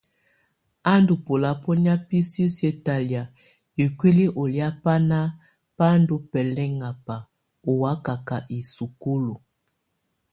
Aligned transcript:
A 0.91 0.93
ndɔ̀ 1.01 1.17
bɔlabɔnɛ̀á 1.25 1.95
bi 2.07 2.17
sisiǝ́ 2.31 2.73
talɛa 2.85 3.23
ikuili 3.83 4.25
ɔ 4.41 4.43
lɛa 4.53 4.69
bana 4.83 5.17
bá 5.77 5.87
ndɔ̀ 6.01 6.19
bɛlɛŋaba 6.31 7.15
ɔ́ 7.69 7.73
wakaka 7.81 8.37
í 8.57 8.59
sukúlu. 8.73 9.35